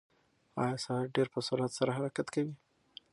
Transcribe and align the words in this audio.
ایا 0.63 0.77
ساعت 0.85 1.07
ډېر 1.15 1.27
په 1.33 1.39
سرعت 1.47 1.71
سره 1.79 1.91
حرکت 1.97 2.27
کوي؟ 2.33 2.53